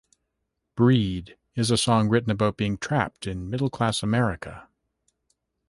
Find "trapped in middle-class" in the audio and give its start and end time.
2.79-4.01